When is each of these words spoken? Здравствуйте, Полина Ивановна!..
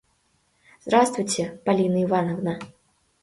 Здравствуйте, 0.83 1.61
Полина 1.63 1.99
Ивановна!.. 2.03 2.57